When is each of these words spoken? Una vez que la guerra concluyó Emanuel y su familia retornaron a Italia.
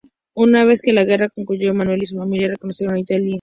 Una 0.33 0.65
vez 0.65 0.81
que 0.81 0.93
la 0.93 1.03
guerra 1.03 1.29
concluyó 1.29 1.69
Emanuel 1.69 2.01
y 2.01 2.07
su 2.07 2.17
familia 2.17 2.47
retornaron 2.47 2.95
a 2.95 2.99
Italia. 2.99 3.29